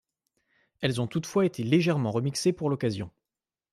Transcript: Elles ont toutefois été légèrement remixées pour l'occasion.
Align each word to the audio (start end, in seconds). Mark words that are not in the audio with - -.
Elles 0.79 0.99
ont 0.99 1.05
toutefois 1.05 1.45
été 1.45 1.61
légèrement 1.61 2.09
remixées 2.09 2.53
pour 2.53 2.71
l'occasion. 2.71 3.11